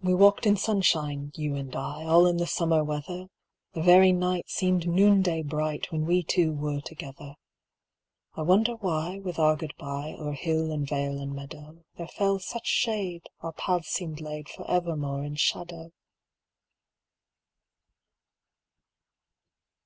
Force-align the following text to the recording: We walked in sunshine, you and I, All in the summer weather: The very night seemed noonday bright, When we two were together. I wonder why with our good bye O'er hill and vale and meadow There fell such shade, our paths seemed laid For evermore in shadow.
We 0.00 0.14
walked 0.14 0.46
in 0.46 0.56
sunshine, 0.56 1.32
you 1.34 1.54
and 1.54 1.76
I, 1.76 2.02
All 2.06 2.26
in 2.26 2.38
the 2.38 2.46
summer 2.46 2.82
weather: 2.82 3.26
The 3.74 3.82
very 3.82 4.10
night 4.10 4.48
seemed 4.48 4.88
noonday 4.88 5.42
bright, 5.42 5.92
When 5.92 6.06
we 6.06 6.22
two 6.22 6.50
were 6.50 6.80
together. 6.80 7.34
I 8.32 8.40
wonder 8.40 8.74
why 8.76 9.18
with 9.18 9.38
our 9.38 9.54
good 9.54 9.74
bye 9.76 10.16
O'er 10.18 10.32
hill 10.32 10.72
and 10.72 10.88
vale 10.88 11.20
and 11.20 11.34
meadow 11.34 11.84
There 11.98 12.08
fell 12.08 12.38
such 12.38 12.66
shade, 12.66 13.26
our 13.42 13.52
paths 13.52 13.88
seemed 13.90 14.22
laid 14.22 14.48
For 14.48 14.66
evermore 14.66 15.22
in 15.24 15.34
shadow. 15.34 15.90